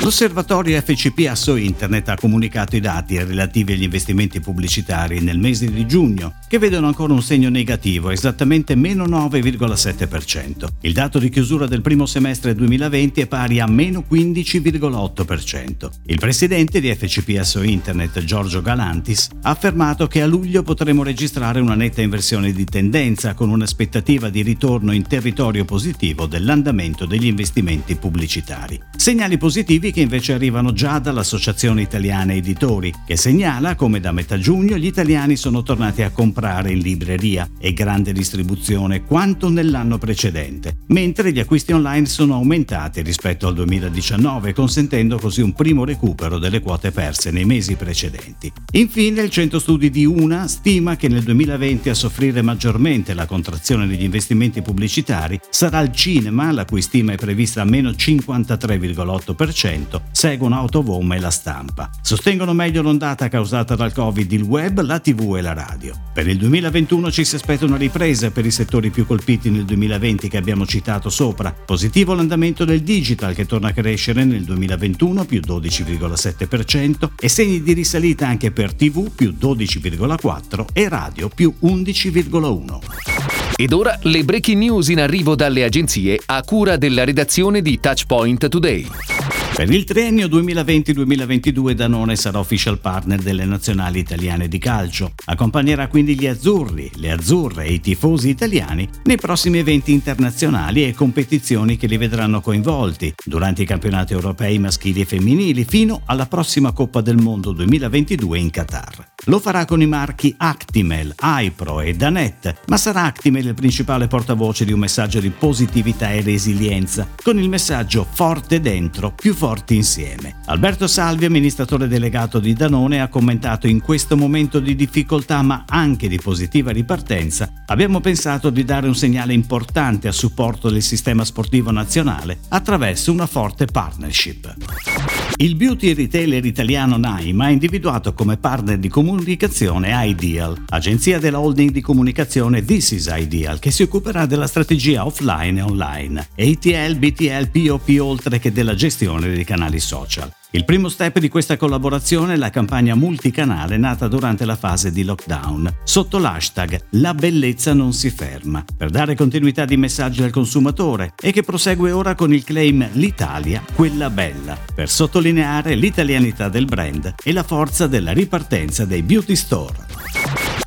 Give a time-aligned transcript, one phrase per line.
[0.00, 5.86] L'osservatorio FCP Asso Internet ha comunicato i dati relativi agli investimenti pubblicitari nel mese di
[5.86, 10.66] giugno, che vedono ancora un segno negativo, esattamente meno 9,7%.
[10.82, 15.90] Il dato di chiusura del primo semestre 2020 è pari a meno 15,8%.
[16.06, 21.58] Il presidente di FCP Asso Internet, Giorgio Galantis, ha affermato che a luglio potremo registrare
[21.58, 27.96] una netta inversione di tendenza con un'aspettativa di ritorno in territorio positivo dell'andamento degli investimenti
[27.96, 28.80] pubblicitari.
[28.96, 34.76] Segnali positivi che invece arrivano già dall'Associazione Italiana Editori, che segnala come da metà giugno
[34.76, 41.32] gli italiani sono tornati a comprare in libreria e grande distribuzione quanto nell'anno precedente, mentre
[41.32, 46.90] gli acquisti online sono aumentati rispetto al 2019, consentendo così un primo recupero delle quote
[46.90, 48.52] perse nei mesi precedenti.
[48.72, 53.86] Infine, il centro studi di UNA stima che nel 2020 a soffrire maggiormente la contrazione
[53.86, 59.77] degli investimenti pubblicitari sarà il cinema, la cui stima è prevista a meno 53,8%,
[60.12, 61.90] seguono Autovom e la stampa.
[62.02, 65.94] Sostengono meglio l'ondata causata dal Covid il web, la TV e la radio.
[66.12, 70.28] Per il 2021 ci si aspetta una ripresa per i settori più colpiti nel 2020
[70.28, 71.52] che abbiamo citato sopra.
[71.52, 77.72] Positivo l'andamento del digital che torna a crescere nel 2021 più 12,7% e segni di
[77.72, 83.38] risalita anche per TV più 12,4% e radio più 11,1%.
[83.60, 88.48] Ed ora le breaking news in arrivo dalle agenzie a cura della redazione di Touchpoint
[88.48, 89.17] Today.
[89.54, 95.12] Per il triennio 2020-2022 Danone sarà official partner delle nazionali italiane di calcio.
[95.24, 100.94] Accompagnerà quindi gli azzurri, le azzurre e i tifosi italiani nei prossimi eventi internazionali e
[100.94, 106.70] competizioni che li vedranno coinvolti durante i campionati europei maschili e femminili fino alla prossima
[106.70, 109.12] Coppa del Mondo 2022 in Qatar.
[109.24, 114.64] Lo farà con i marchi Actimel, iPro e Danet, ma sarà Actimel il principale portavoce
[114.64, 120.34] di un messaggio di positività e resilienza, con il messaggio forte dentro, più forti insieme.
[120.46, 126.08] Alberto Salvi, amministratore delegato di Danone, ha commentato in questo momento di difficoltà ma anche
[126.08, 131.70] di positiva ripartenza, abbiamo pensato di dare un segnale importante a supporto del sistema sportivo
[131.70, 135.17] nazionale attraverso una forte partnership.
[135.40, 141.70] Il beauty retailer italiano Naima ha individuato come partner di comunicazione Ideal, agenzia della holding
[141.70, 147.50] di comunicazione This is Ideal, che si occuperà della strategia offline e online, ATL, BTL,
[147.50, 150.37] POP oltre che della gestione dei canali social.
[150.52, 155.04] Il primo step di questa collaborazione è la campagna multicanale nata durante la fase di
[155.04, 161.12] lockdown, sotto l'hashtag La bellezza non si ferma, per dare continuità di messaggio al consumatore
[161.20, 167.16] e che prosegue ora con il claim L'Italia, quella bella, per sottolineare l'italianità del brand
[167.22, 169.84] e la forza della ripartenza dei beauty store.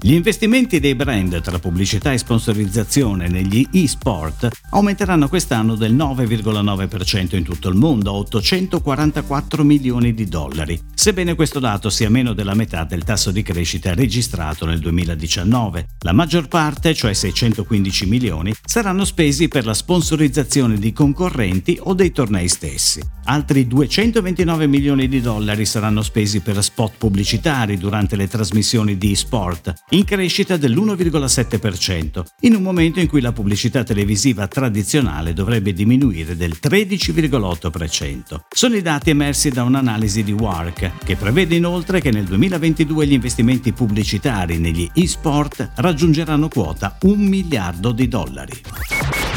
[0.04, 7.44] Gli investimenti dei brand tra pubblicità e sponsorizzazione negli e-sport aumenteranno quest'anno del 9,9% in
[7.44, 12.84] tutto il mondo a 844 milioni di dollari, sebbene questo dato sia meno della metà
[12.84, 15.88] del tasso di crescita registrato nel 2019.
[16.00, 22.12] La maggior parte, cioè 615 milioni, saranno spesi per la sponsorizzazione di concorrenti o dei
[22.12, 23.02] tornei stessi.
[23.26, 29.74] Altri 229 milioni di dollari saranno spesi per spot pubblicitari durante le trasmissioni di e-sport
[29.90, 36.60] in crescita dell'1,7%, in un momento in cui la pubblicità televisiva tradizionale dovrebbe diminuire del
[36.62, 38.42] 13,8%.
[38.48, 43.14] Sono i dati emersi da un'analisi di Work, che prevede inoltre che nel 2022 gli
[43.14, 48.62] investimenti pubblicitari negli e-sport raggiungeranno quota 1 miliardo di dollari.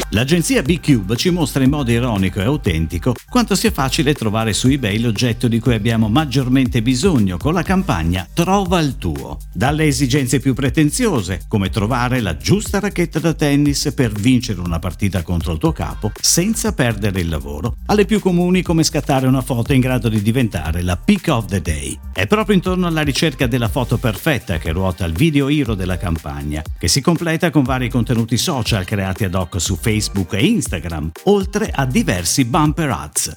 [0.09, 4.99] L'agenzia B-Cube ci mostra in modo ironico e autentico quanto sia facile trovare su eBay
[4.99, 9.39] l'oggetto di cui abbiamo maggiormente bisogno con la campagna Trova il tuo.
[9.51, 15.23] Dalle esigenze più pretenziose, come trovare la giusta racchetta da tennis per vincere una partita
[15.23, 19.73] contro il tuo capo senza perdere il lavoro, alle più comuni come scattare una foto
[19.73, 21.97] in grado di diventare la pick of the day.
[22.13, 26.61] È proprio intorno alla ricerca della foto perfetta che ruota il video hero della campagna,
[26.77, 31.11] che si completa con vari contenuti social creati ad hoc su Facebook Facebook e Instagram,
[31.23, 33.35] oltre a diversi bumper ads.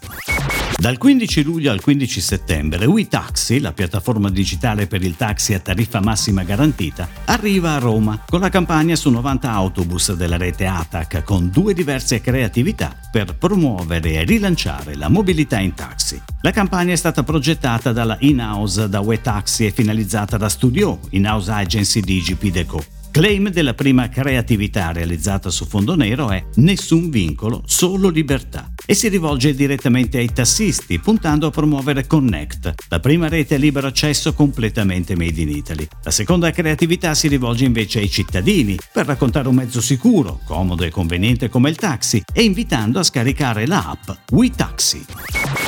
[0.77, 6.01] Dal 15 luglio al 15 settembre, WeTaxi, la piattaforma digitale per il taxi a tariffa
[6.01, 11.49] massima garantita, arriva a Roma con la campagna su 90 autobus della rete ATAC con
[11.51, 16.21] due diverse creatività per promuovere e rilanciare la mobilità in taxi.
[16.43, 22.01] La campagna è stata progettata dalla in-house da Wetaxi e finalizzata da Studio, in-house agency
[22.01, 22.85] di GP Deco.
[23.11, 29.09] Claim della prima creatività realizzata su fondo nero è Nessun vincolo, solo libertà e si
[29.09, 35.17] rivolge direttamente ai tassisti, puntando a promuovere Connect, la prima rete a libero accesso completamente
[35.17, 35.89] made in Italy.
[36.05, 40.91] La seconda creatività si rivolge invece ai cittadini, per raccontare un mezzo sicuro, comodo e
[40.91, 45.68] conveniente come il taxi, e invitando a scaricare l'app WeTaxi.